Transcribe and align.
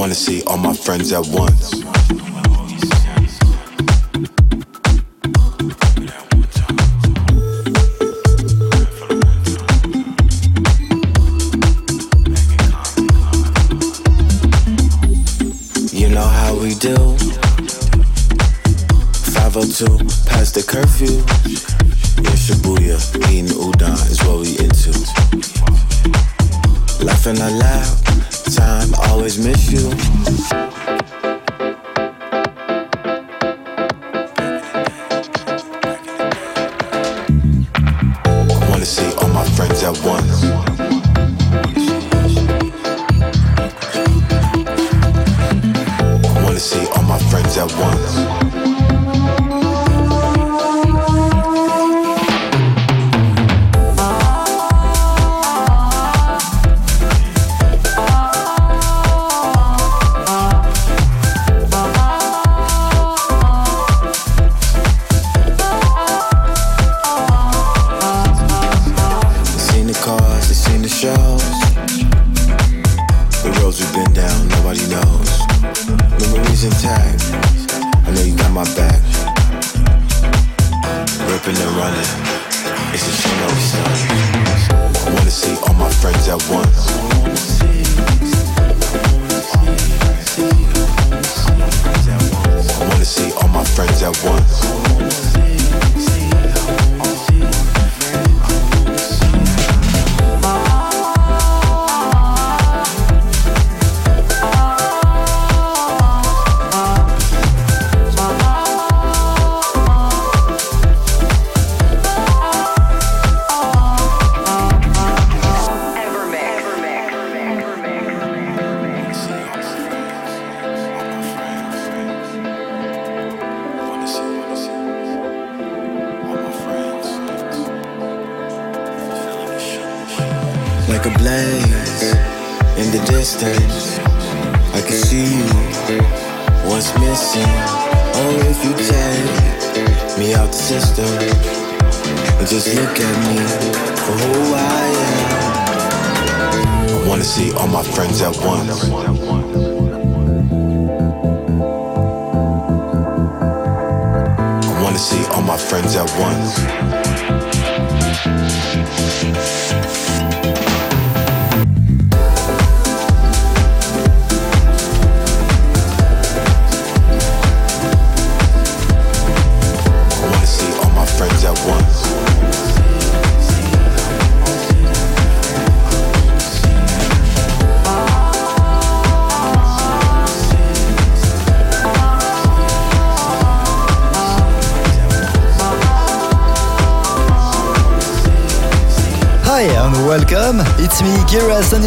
Wanna 0.00 0.14
see 0.14 0.42
all 0.44 0.56
my 0.56 0.72
friends 0.72 1.12
at 1.12 1.26
once. 1.28 1.74
You 15.92 16.08
know 16.08 16.22
how 16.24 16.54
we 16.54 16.74
do. 16.76 16.96
502 19.36 19.98
past 20.30 20.54
the 20.54 20.64
curfew. 20.66 21.18
In 22.16 22.36
Shibuya, 22.40 22.96
eating 23.28 23.48
udon 23.48 24.00
is 24.10 24.24
what 24.24 24.38
we 24.40 24.58
into. 24.64 24.92
Laughing 27.04 27.38
out 27.42 27.99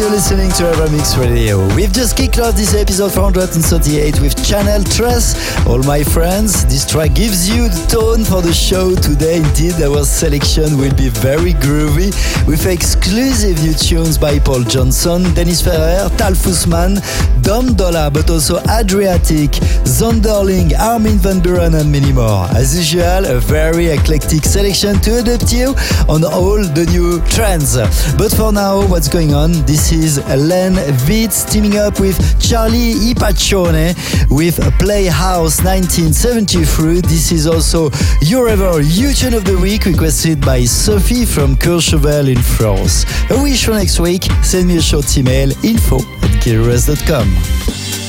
you're 0.04 0.12
listening 0.12 0.50
to 0.50 0.64
Evermix 0.64 1.18
Radio. 1.18 1.66
We've 1.74 1.92
just 1.92 2.14
kicked 2.14 2.38
off 2.38 2.56
this 2.56 2.74
episode 2.74 3.12
438 3.12 4.20
with 4.20 4.36
Channel 4.44 4.84
Trust. 4.84 5.36
All 5.66 5.82
my 5.84 6.02
friends, 6.02 6.66
this 6.66 6.84
track 6.84 7.14
gives 7.14 7.48
you 7.48 7.68
the 7.70 7.86
tone 7.88 8.22
for 8.22 8.42
the 8.42 8.52
show 8.52 8.94
today. 8.94 9.38
Indeed, 9.38 9.80
our 9.82 10.04
selection 10.04 10.76
will 10.76 10.94
be 10.94 11.08
very 11.08 11.54
groovy 11.54 12.12
with 12.46 12.66
exclusive 12.66 13.56
new 13.62 13.72
tunes 13.72 14.18
by 14.18 14.38
Paul 14.38 14.64
Johnson, 14.64 15.22
Dennis 15.32 15.62
Ferrer, 15.62 16.10
Tal 16.18 16.32
Fussman, 16.32 17.00
Dom 17.42 17.74
Dolla, 17.74 18.10
but 18.10 18.28
also 18.28 18.58
Adriatic, 18.68 19.52
Zonderling, 19.88 20.78
Armin 20.78 21.16
van 21.16 21.40
Buuren, 21.40 21.80
and 21.80 21.90
many 21.90 22.12
more. 22.12 22.44
As 22.52 22.76
usual, 22.76 23.24
a 23.24 23.40
very 23.40 23.86
eclectic 23.86 24.44
selection 24.44 25.00
to 25.00 25.20
adapt 25.20 25.50
you 25.52 25.74
on 26.08 26.24
all 26.24 26.60
the 26.60 26.84
new 26.90 27.24
trends. 27.28 27.76
But 28.18 28.32
for 28.32 28.52
now, 28.52 28.86
what's 28.86 29.08
going 29.08 29.32
on? 29.32 29.52
This 29.64 29.93
is 29.94 30.18
Len 30.26 30.74
Vitz 31.06 31.48
teaming 31.50 31.78
up 31.78 32.00
with 32.00 32.18
Charlie 32.40 32.94
Ipaccione 33.12 33.94
with 34.30 34.56
Playhouse 34.78 35.62
1973. 35.62 37.00
This 37.02 37.32
is 37.32 37.46
also 37.46 37.90
your 38.20 38.48
ever 38.48 38.82
YouTube 38.82 39.36
of 39.36 39.44
the 39.44 39.56
week 39.56 39.84
requested 39.84 40.40
by 40.40 40.64
Sophie 40.64 41.24
from 41.24 41.56
Courchevel 41.56 42.28
in 42.28 42.42
France. 42.42 43.04
A 43.30 43.42
wish 43.42 43.64
for 43.64 43.72
next 43.72 44.00
week? 44.00 44.24
Send 44.42 44.68
me 44.68 44.76
a 44.78 44.82
short 44.82 45.16
email 45.16 45.50
info 45.64 45.98
at 45.98 46.42
gileverest.com. 46.42 48.03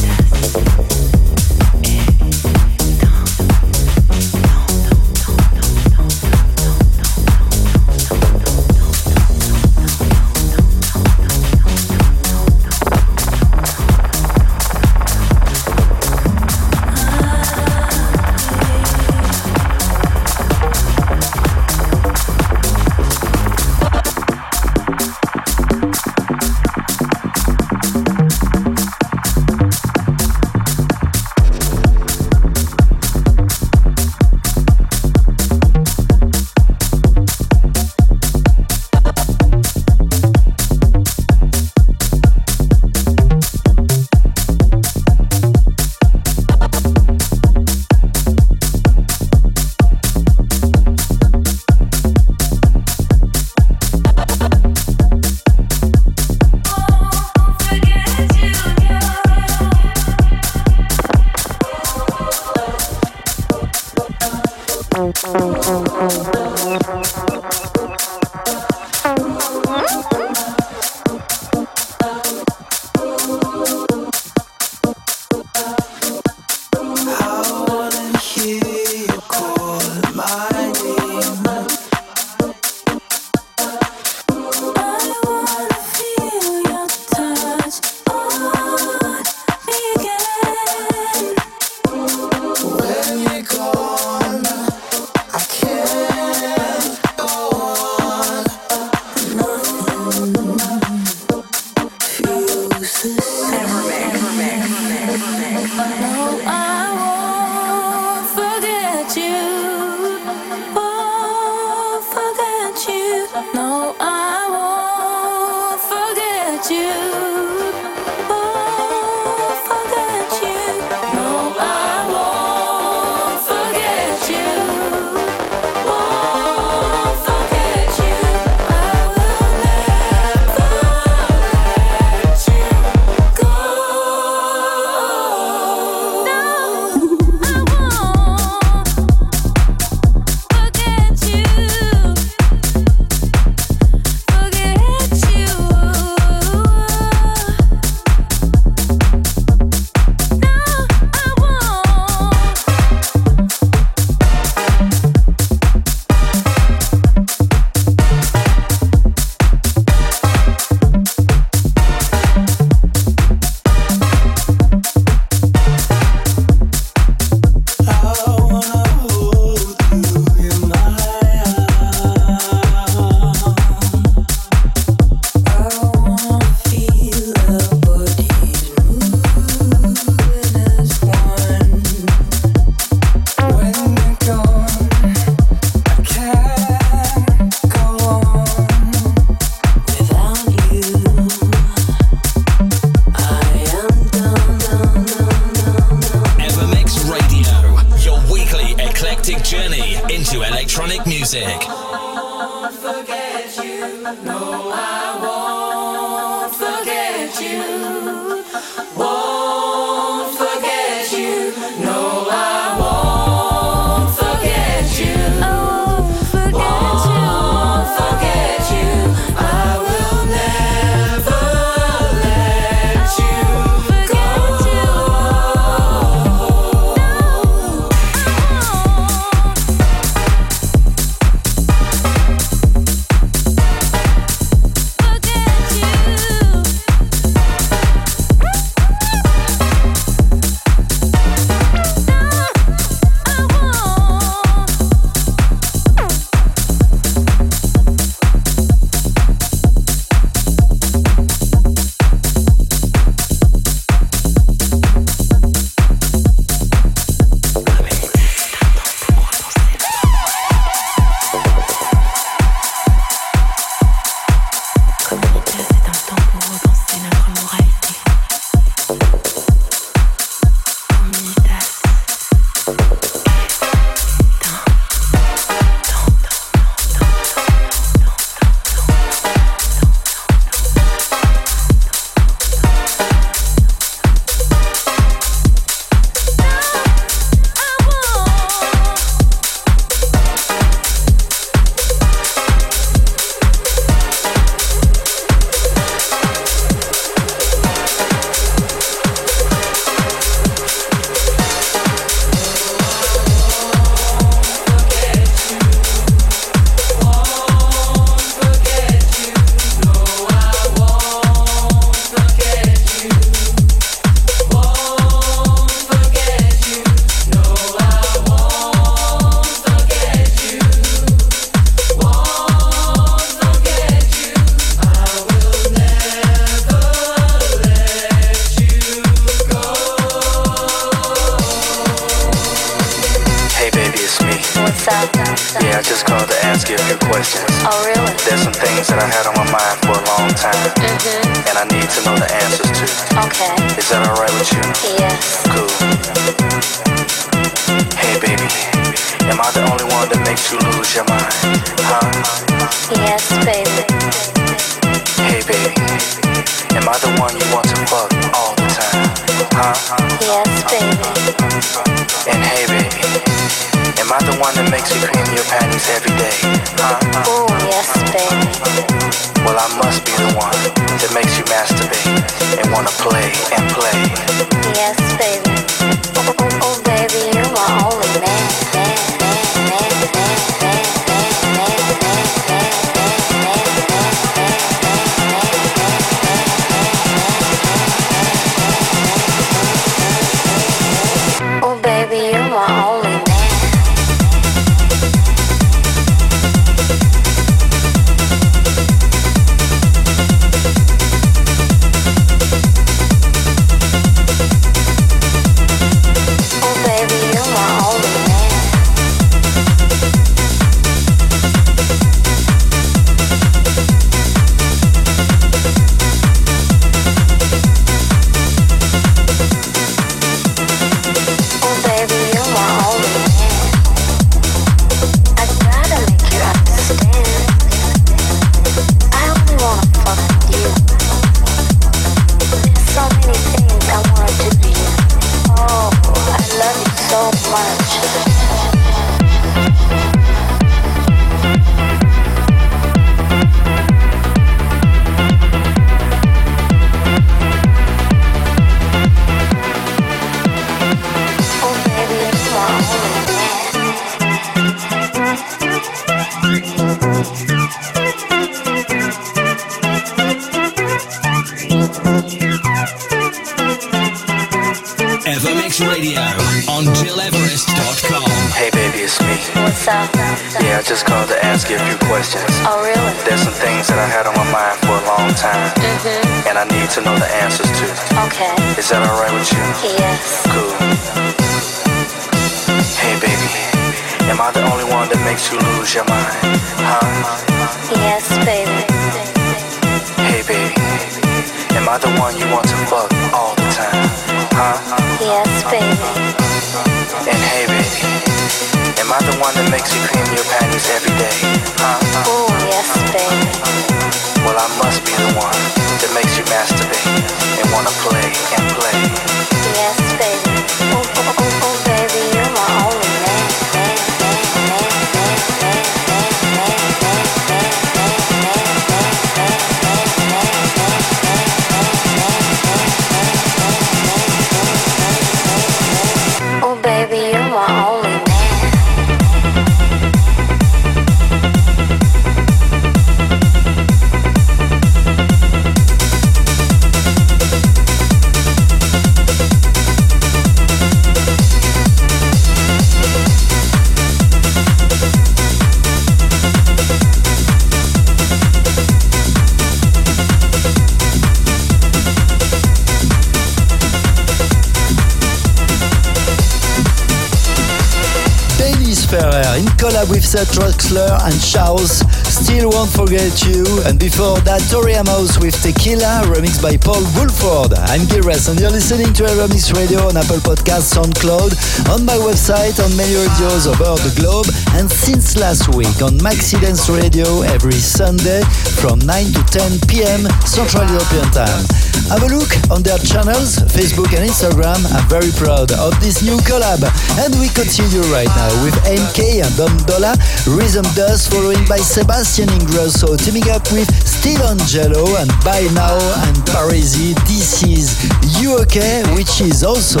Lipset 560.28 560.60
Roxler 560.60 561.08
and 561.24 561.40
Charles, 561.40 562.04
Still 562.28 562.68
Won't 562.68 562.90
Forget 562.90 563.32
You, 563.48 563.64
and 563.88 563.98
before 563.98 564.36
that 564.44 564.60
Tori 564.68 564.92
Amos 564.92 565.40
with 565.40 565.56
Tequila, 565.62 566.20
remixed 566.28 566.60
by 566.60 566.76
Paul 566.76 567.00
Woolford. 567.16 567.72
I'm 567.88 568.04
Gil 568.12 568.20
Everest 568.20 568.52
and 568.52 568.60
you're 568.60 568.68
listening 568.68 569.14
to 569.14 569.22
Evermix 569.24 569.72
Radio 569.72 570.04
on 570.04 570.20
Apple 570.20 570.44
Podcasts, 570.44 570.92
SoundCloud, 570.92 571.56
on 571.88 572.04
my 572.04 572.20
website, 572.20 572.76
on 572.76 572.92
many 572.92 573.16
radios 573.16 573.64
over 573.64 573.96
the 574.04 574.12
globe, 574.20 574.44
and 574.76 574.90
since 574.92 575.40
last 575.40 575.72
week 575.72 575.96
on 576.04 576.20
Maxi 576.20 576.60
Dance 576.60 576.90
Radio 576.90 577.40
every 577.48 577.80
Sunday 577.80 578.44
from 578.76 578.98
9 578.98 579.32
to 579.32 579.42
10 579.48 579.80
p.m. 579.88 580.28
Central 580.44 580.84
European 580.92 581.24
Time. 581.32 581.87
Have 582.08 582.22
a 582.22 582.26
look 582.26 582.48
on 582.70 582.82
their 582.82 582.96
channels, 582.98 583.56
Facebook 583.68 584.16
and 584.16 584.24
Instagram. 584.24 584.80
I'm 584.96 585.08
very 585.08 585.30
proud 585.36 585.72
of 585.72 585.92
this 586.00 586.22
new 586.22 586.38
collab. 586.48 586.80
And 587.20 587.34
we 587.38 587.48
continue 587.52 588.00
right 588.08 588.28
now 588.28 588.48
with 588.64 588.72
MK 588.88 589.44
and 589.44 589.54
Dom 589.56 589.76
Dolla, 589.84 590.16
Rhythm 590.46 590.88
Dust, 590.96 591.30
following 591.30 591.62
by 591.68 591.76
Sebastian 591.76 592.48
Ingrosso, 592.48 593.16
teaming 593.22 593.50
up 593.50 593.70
with 593.72 593.88
Steve 594.06 594.40
Angello 594.40 595.20
and 595.20 595.28
By 595.44 595.68
Now 595.74 595.98
and 596.24 596.36
Parisi. 596.48 597.12
This 597.28 597.62
is 597.62 598.00
You 598.40 598.58
OK, 598.58 599.02
which 599.14 599.42
is 599.42 599.62
also 599.62 600.00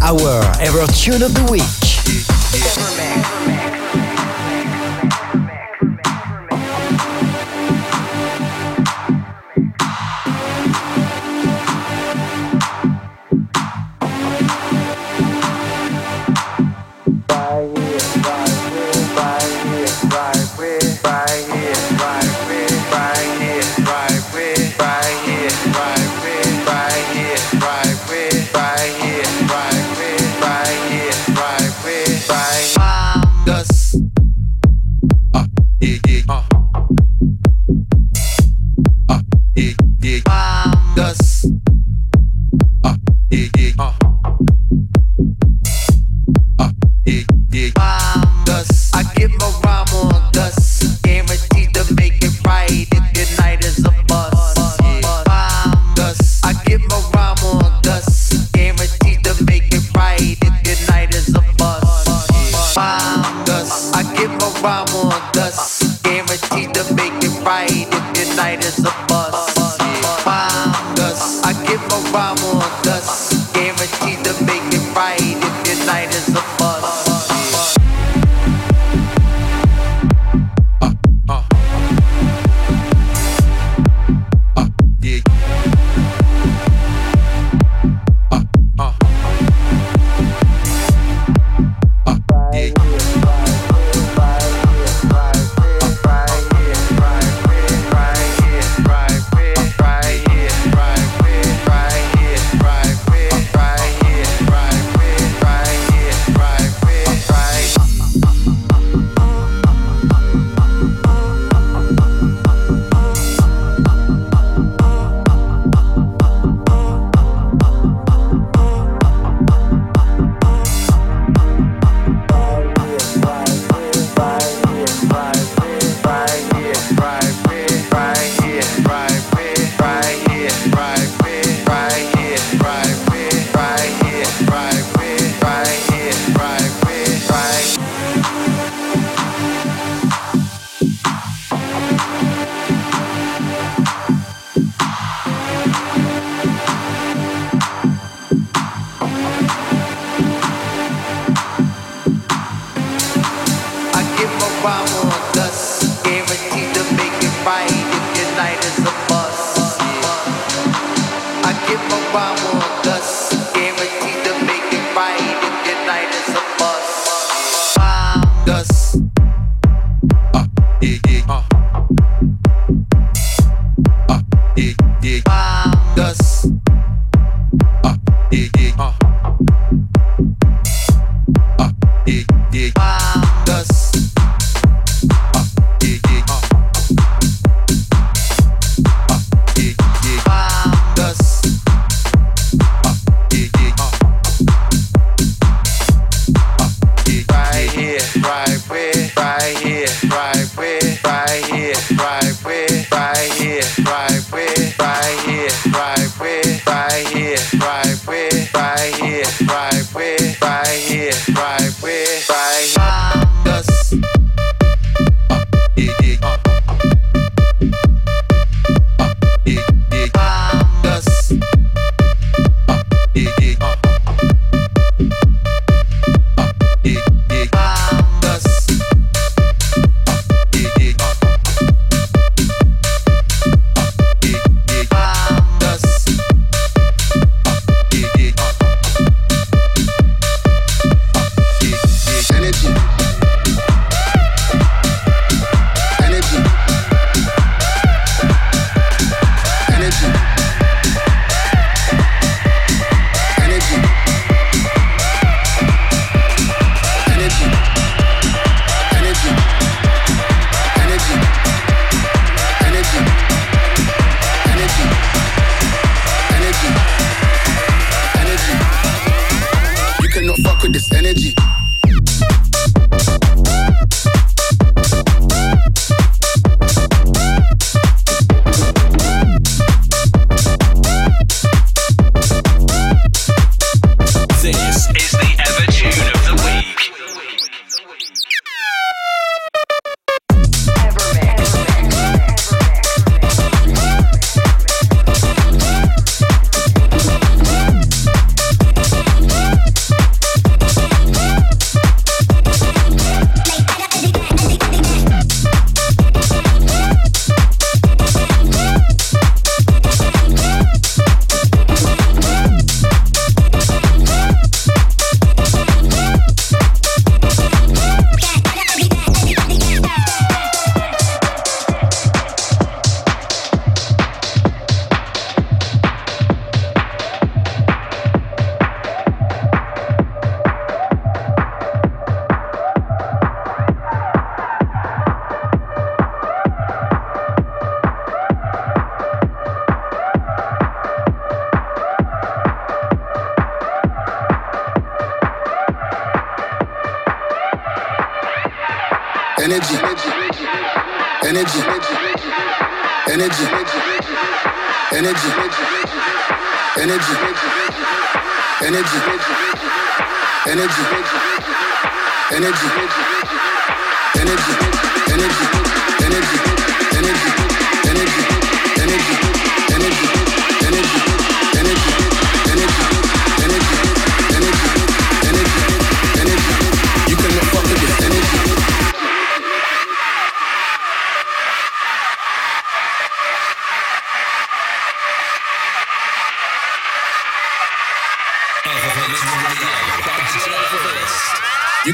our 0.00 0.42
ever 0.60 0.86
tune 0.94 1.22
of 1.22 1.34
the 1.34 1.48
week. 1.50 1.77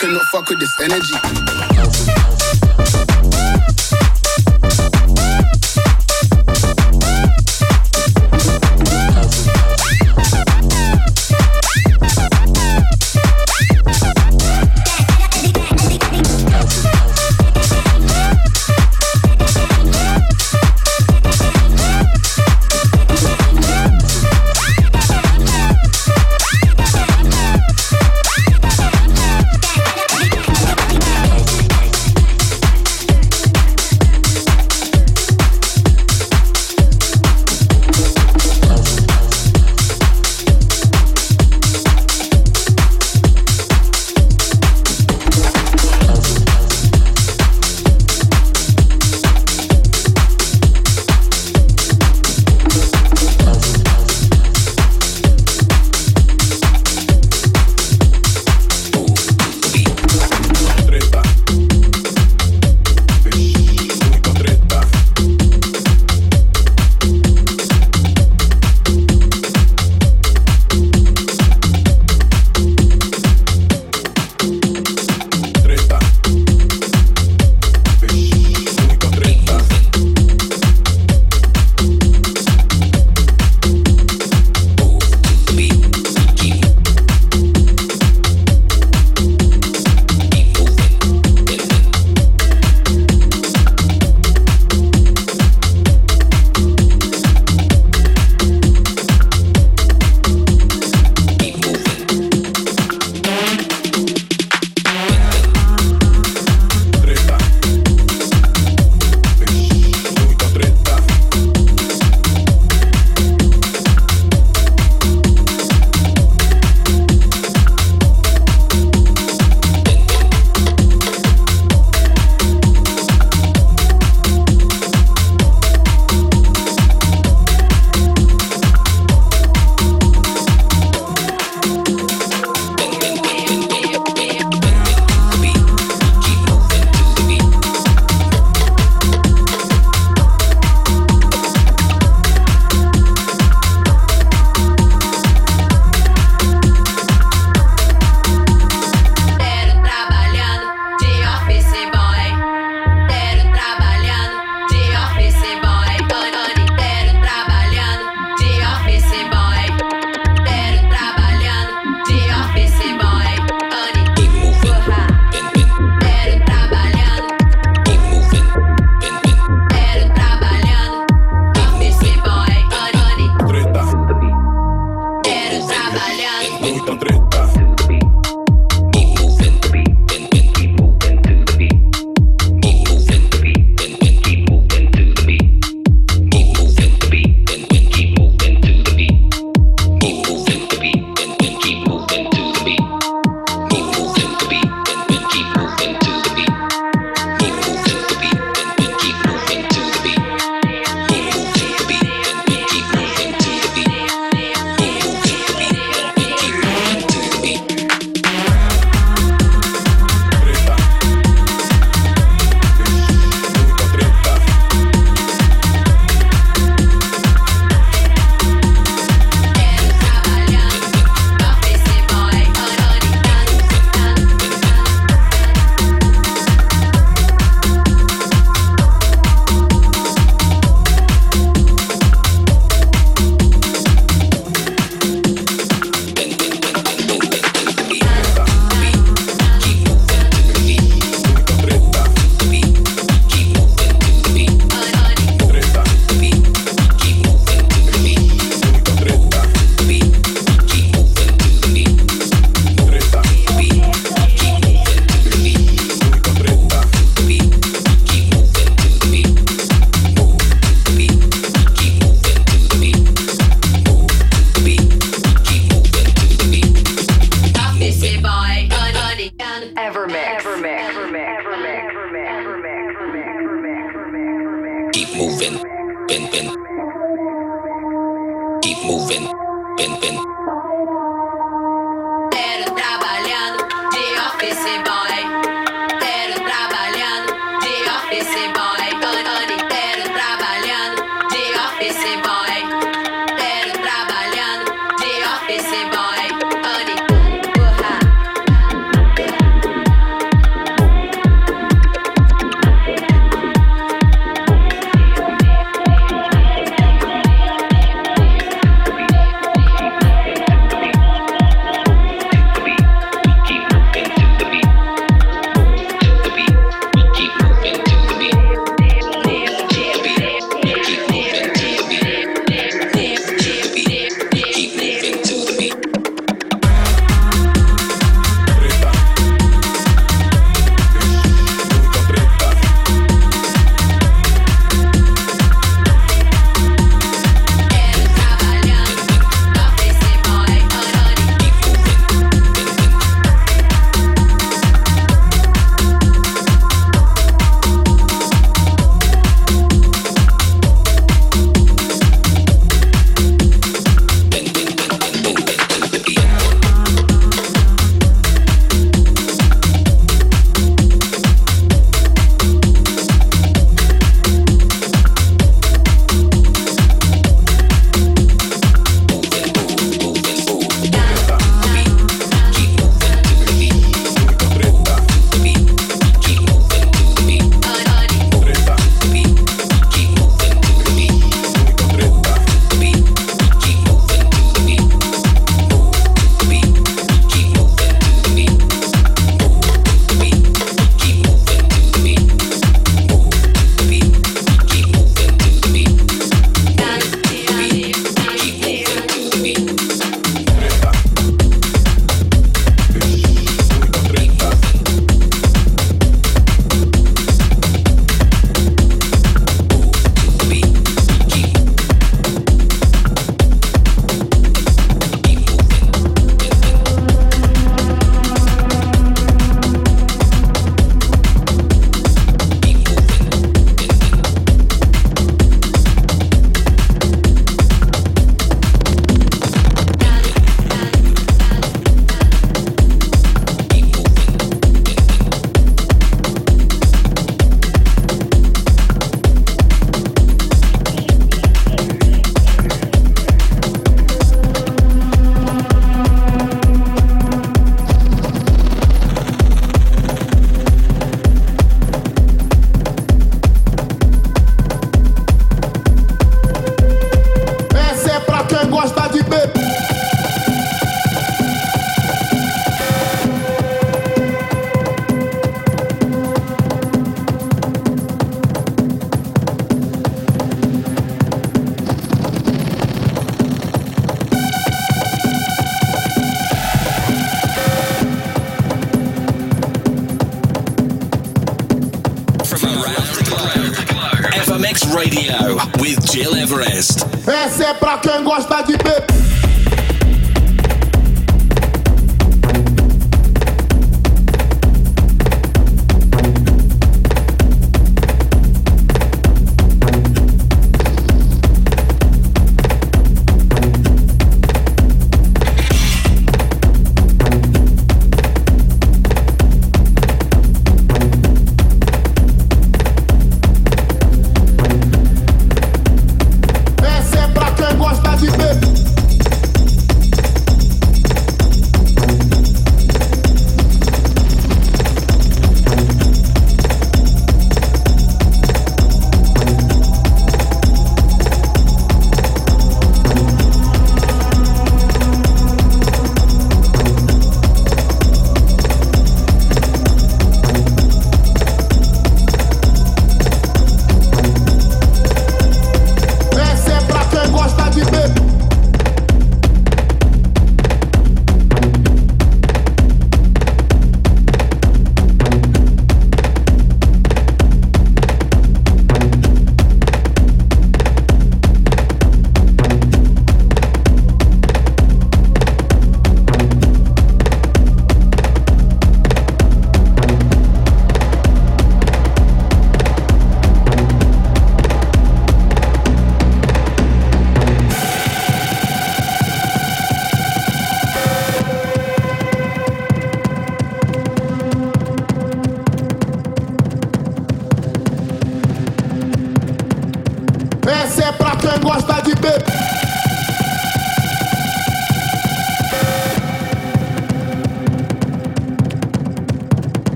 Cannot 0.00 0.24
fuck 0.32 0.48
with 0.48 0.58
this 0.58 0.80
energy. 0.80 2.29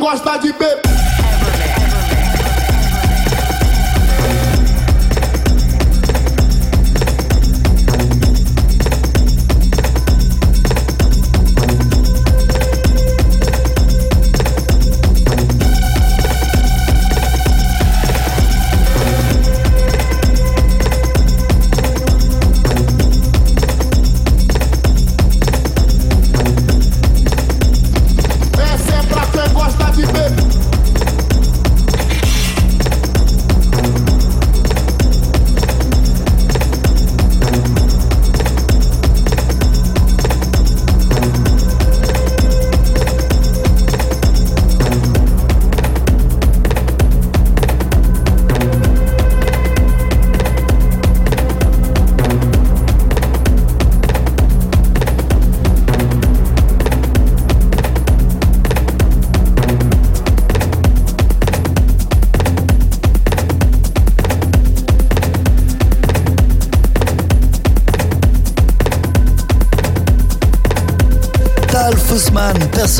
Gosta 0.00 0.38
de 0.38 0.52
beber. 0.52 0.89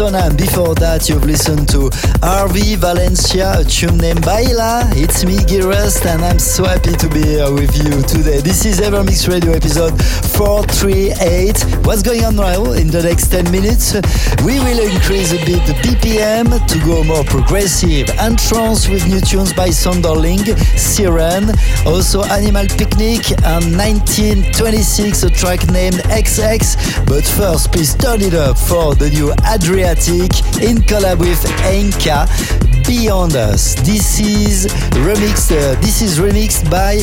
Persona. 0.00 0.34
Before 0.34 0.74
that, 0.76 1.10
you've 1.10 1.26
listened 1.26 1.68
to 1.76 1.90
RV 2.24 2.76
Valencia, 2.76 3.60
a 3.60 3.64
tune 3.64 3.98
named 3.98 4.24
Baila. 4.24 4.88
It's 4.96 5.26
me, 5.26 5.36
Gil 5.44 5.68
Everest, 5.68 6.06
and 6.06 6.24
I'm 6.24 6.38
so 6.38 6.64
happy 6.64 6.92
to 6.96 7.08
be 7.10 7.20
here 7.20 7.52
with 7.52 7.76
you 7.76 8.00
today. 8.08 8.40
This 8.40 8.64
is 8.64 8.80
Evermix 8.80 9.28
Radio 9.28 9.52
episode 9.52 9.92
438. 10.40 11.84
What's 11.84 12.00
going 12.00 12.24
on 12.24 12.36
now 12.36 12.72
in 12.72 12.88
the 12.88 13.02
next 13.02 13.28
10 13.28 13.52
minutes? 13.52 13.92
We 14.40 14.56
will 14.64 14.80
increase 14.80 15.36
a 15.36 15.40
bit 15.44 15.60
the 15.68 15.76
BPM 15.84 16.48
to 16.48 16.78
go 16.80 17.04
more 17.04 17.24
progressive 17.24 18.08
and 18.24 18.38
trance 18.38 18.88
with 18.88 19.06
new 19.06 19.20
tunes 19.20 19.52
by 19.52 19.68
Sonderling, 19.68 20.48
Siren, 20.80 21.52
also 21.84 22.24
Animal 22.24 22.64
Picnic, 22.80 23.36
and 23.44 23.76
1926, 23.76 25.24
a 25.24 25.30
track 25.30 25.68
named 25.68 26.00
XX. 26.08 27.04
But 27.04 27.24
first, 27.24 27.70
please 27.70 27.94
turn 27.94 28.22
it 28.22 28.32
up 28.32 28.56
for 28.56 28.94
the 28.94 29.10
new 29.10 29.28
In 29.90 30.76
collab 30.86 31.18
with 31.18 31.42
Enka. 31.66 32.28
Beyond 32.86 33.34
Us. 33.34 33.74
This 33.74 34.20
is 34.20 34.66
remixed. 35.02 35.50
Uh, 35.50 35.80
this 35.80 36.00
is 36.00 36.20
remixed 36.20 36.70
by 36.70 36.98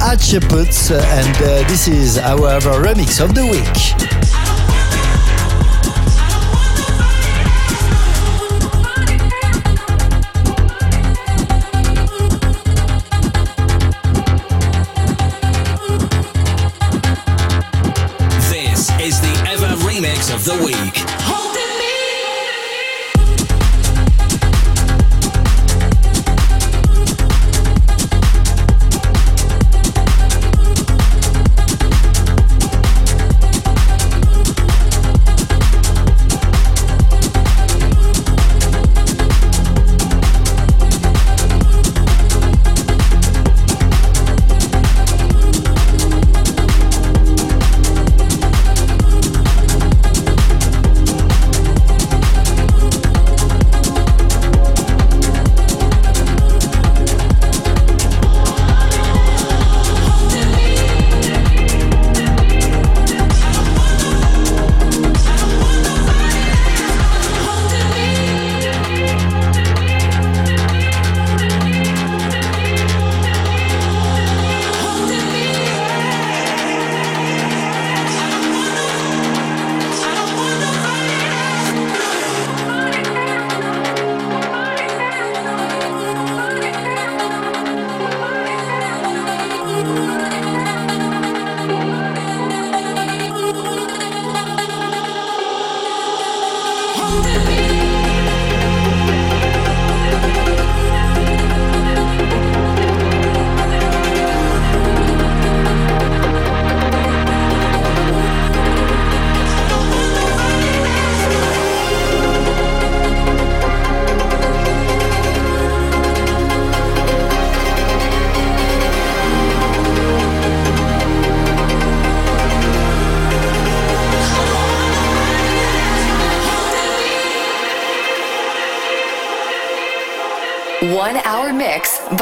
Acheput, 0.00 0.90
and 0.90 1.36
uh, 1.36 1.66
this 1.68 1.88
is 1.88 2.18
our 2.18 2.60
remix 2.60 3.24
of 3.24 3.34
the 3.34 3.46
week. 3.46 4.17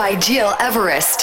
By 0.07 0.15
Gil 0.21 0.55
Everest. 0.61 1.16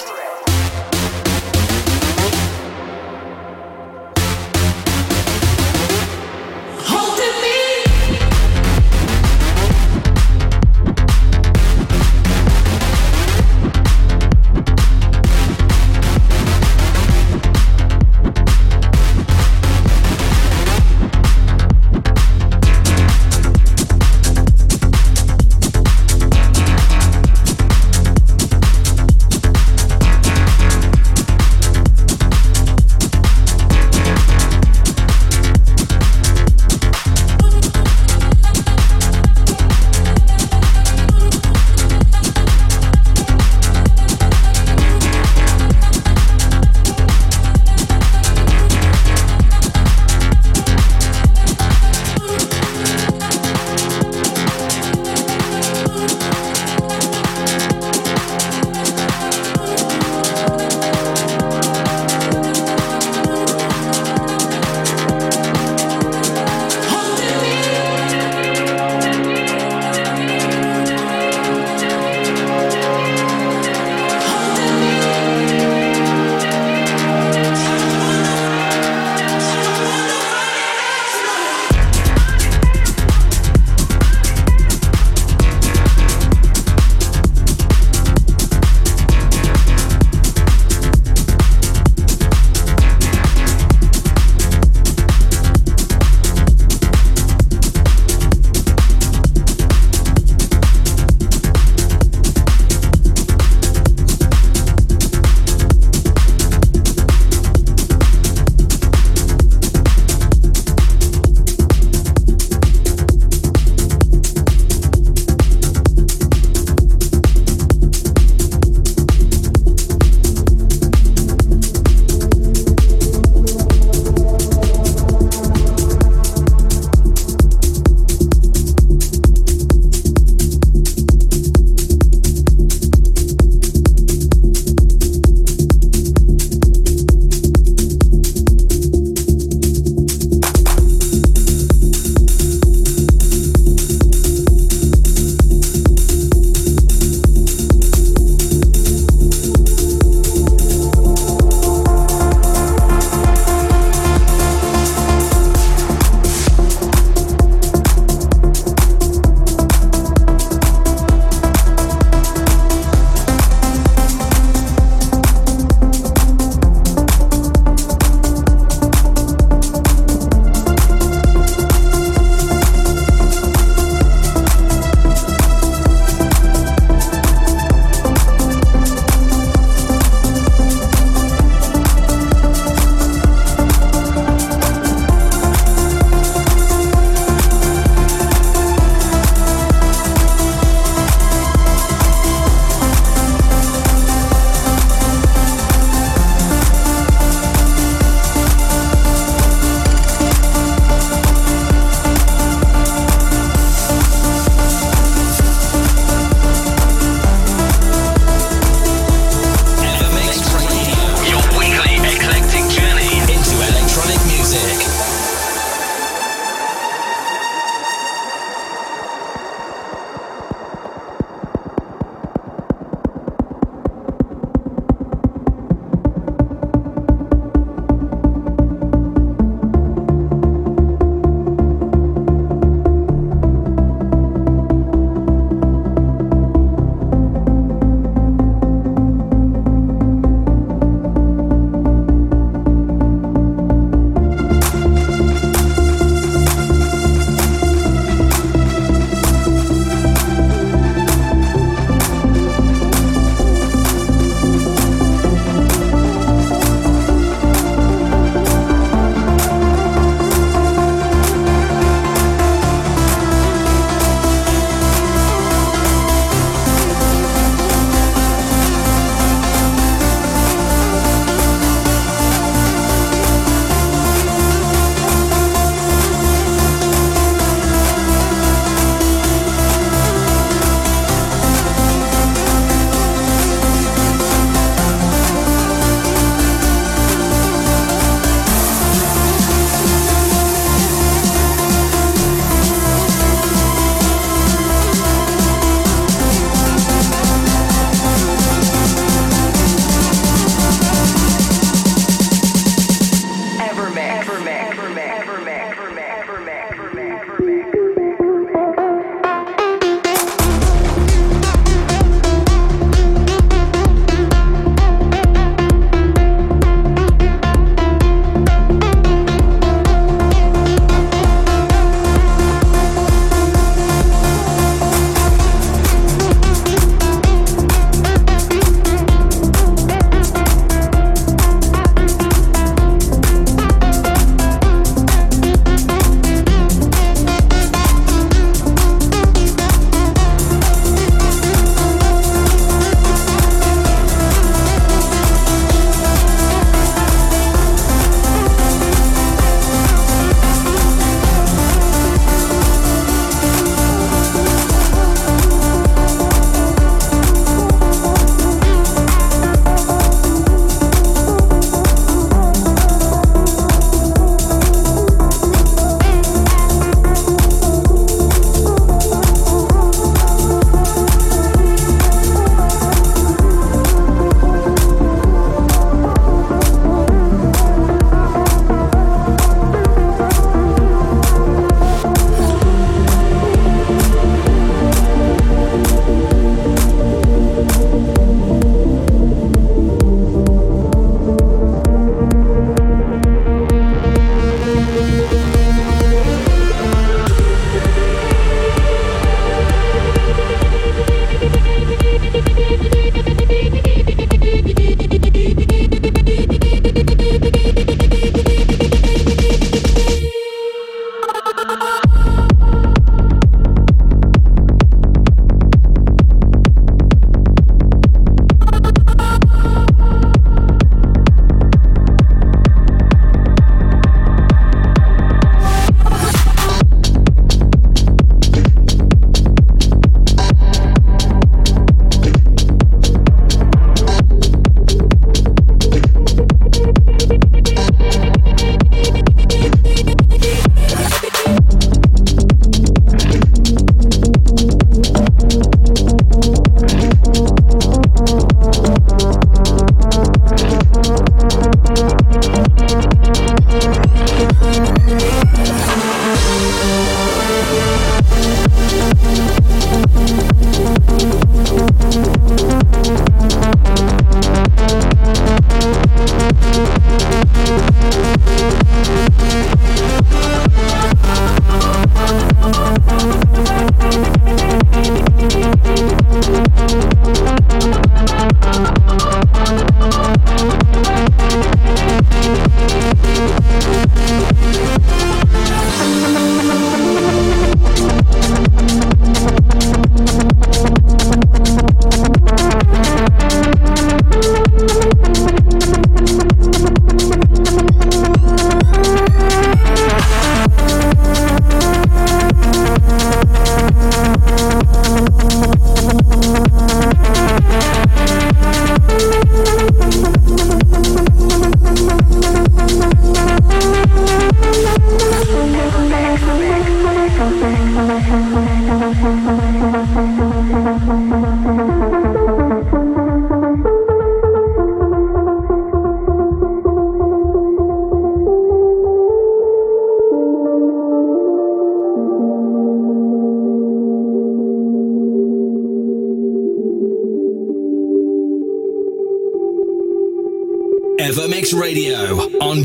Radio 541.73 542.37
on 542.61 542.83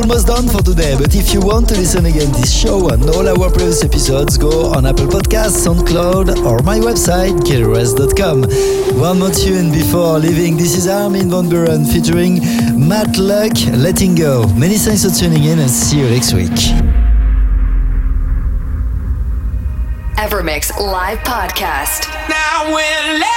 GilEverest.com. 0.00 1.04
if 1.12 1.34
you 1.34 1.40
want 1.40 1.68
to 1.68 1.74
listen 1.74 2.06
again 2.06 2.32
this 2.32 2.52
show 2.52 2.88
and 2.88 3.02
all 3.10 3.28
our 3.28 3.50
previous 3.50 3.84
episodes, 3.84 4.38
go 4.38 4.72
on 4.72 4.86
Apple 4.86 5.06
Podcasts, 5.06 5.66
SoundCloud, 5.66 6.44
or 6.44 6.62
my 6.62 6.78
website, 6.78 7.38
gilres.com. 7.40 8.42
One 8.98 9.18
more 9.18 9.30
tune 9.30 9.70
before 9.70 10.18
leaving. 10.18 10.56
This 10.56 10.76
is 10.76 10.88
Armin 10.88 11.30
van 11.30 11.50
Buuren 11.50 11.84
featuring 11.86 12.40
Matt 12.88 13.18
Luck, 13.18 13.52
Letting 13.72 14.14
Go. 14.14 14.46
Many 14.54 14.78
thanks 14.78 15.04
for 15.04 15.10
tuning 15.10 15.44
in 15.44 15.58
and 15.58 15.70
see 15.70 15.98
you 15.98 16.08
next 16.08 16.32
week. 16.32 16.50
Evermix 20.16 20.76
Live 20.78 21.18
Podcast. 21.20 22.08
Now 22.28 22.74
we're 22.74 23.29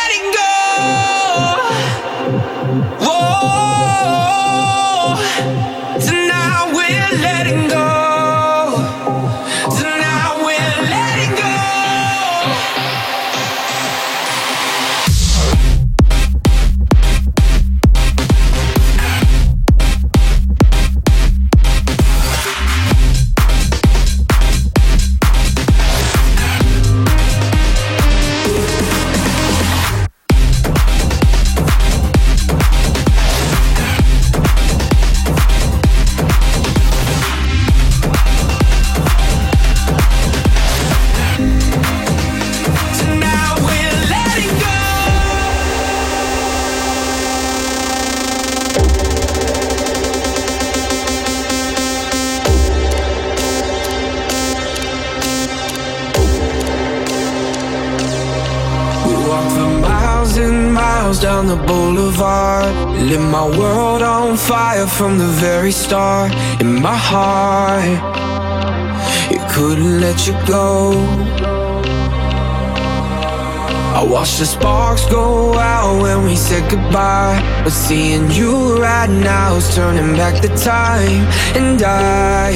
from 65.04 65.18
the 65.18 65.34
very 65.47 65.74
start 65.74 66.32
in 66.62 66.82
my 66.82 66.95
heart. 66.95 67.84
It 69.36 69.43
couldn't 69.51 69.99
let 69.99 70.26
you 70.28 70.34
go. 70.47 70.93
I 73.99 74.01
watched 74.10 74.39
the 74.39 74.45
sparks 74.45 75.06
go 75.10 75.56
out 75.56 76.01
when 76.01 76.24
we 76.24 76.38
said 76.38 76.64
goodbye. 76.72 77.38
But 77.66 77.74
seeing 77.74 78.32
you 78.32 78.82
right 78.82 79.10
now 79.10 79.56
is 79.56 79.76
turning 79.76 80.16
back 80.16 80.41
the 80.41 80.54
time. 80.74 81.24
And 81.60 81.82
I 81.84 82.49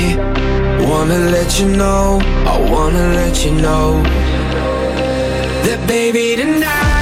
wanna 0.90 1.20
let 1.36 1.60
you 1.60 1.68
know, 1.68 2.20
I 2.54 2.56
wanna 2.72 3.08
let 3.20 3.44
you 3.44 3.52
know 3.66 4.02
that 5.66 5.80
baby 5.86 6.38
tonight. 6.38 6.97